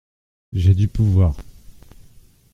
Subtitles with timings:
[0.51, 1.35] J’ai du pouvoir.